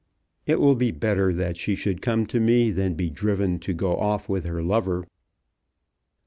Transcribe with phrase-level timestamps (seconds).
[0.47, 3.97] It will be better that she should come to me than be driven to go
[3.97, 5.05] off with her lover."